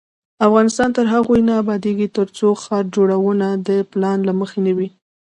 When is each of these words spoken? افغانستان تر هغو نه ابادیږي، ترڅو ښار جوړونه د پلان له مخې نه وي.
افغانستان 0.47 0.89
تر 0.97 1.05
هغو 1.13 1.33
نه 1.47 1.53
ابادیږي، 1.61 2.07
ترڅو 2.17 2.47
ښار 2.63 2.83
جوړونه 2.95 3.47
د 3.67 3.69
پلان 3.91 4.17
له 4.27 4.33
مخې 4.39 4.59
نه 4.65 4.71
وي. 4.77 4.89